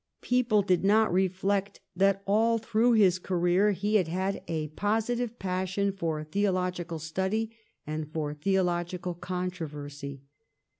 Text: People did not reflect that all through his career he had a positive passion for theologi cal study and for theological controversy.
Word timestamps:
People 0.21 0.63
did 0.63 0.83
not 0.83 1.13
reflect 1.13 1.79
that 1.95 2.23
all 2.25 2.57
through 2.57 2.93
his 2.93 3.19
career 3.19 3.71
he 3.71 3.97
had 3.97 4.41
a 4.47 4.69
positive 4.69 5.37
passion 5.37 5.91
for 5.91 6.25
theologi 6.25 6.89
cal 6.89 6.97
study 6.97 7.51
and 7.85 8.11
for 8.11 8.33
theological 8.33 9.13
controversy. 9.13 10.23